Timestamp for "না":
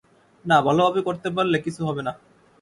0.45-0.57, 2.07-2.13